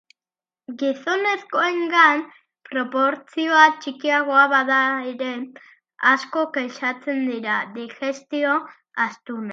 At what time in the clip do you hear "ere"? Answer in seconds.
5.13-5.29